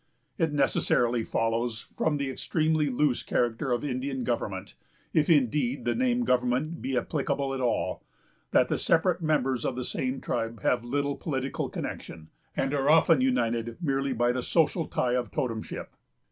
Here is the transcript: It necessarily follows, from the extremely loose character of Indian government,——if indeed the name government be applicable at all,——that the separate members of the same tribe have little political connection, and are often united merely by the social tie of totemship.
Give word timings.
It 0.39 0.51
necessarily 0.51 1.23
follows, 1.23 1.85
from 1.95 2.17
the 2.17 2.31
extremely 2.31 2.89
loose 2.89 3.21
character 3.21 3.71
of 3.71 3.83
Indian 3.85 4.23
government,——if 4.23 5.29
indeed 5.29 5.85
the 5.85 5.93
name 5.93 6.25
government 6.25 6.81
be 6.81 6.97
applicable 6.97 7.53
at 7.53 7.61
all,——that 7.61 8.67
the 8.67 8.79
separate 8.79 9.21
members 9.21 9.63
of 9.63 9.75
the 9.75 9.85
same 9.85 10.19
tribe 10.19 10.63
have 10.63 10.83
little 10.83 11.15
political 11.17 11.69
connection, 11.69 12.29
and 12.57 12.73
are 12.73 12.89
often 12.89 13.21
united 13.21 13.77
merely 13.79 14.11
by 14.11 14.31
the 14.31 14.41
social 14.41 14.85
tie 14.85 15.13
of 15.13 15.29
totemship. 15.29 15.91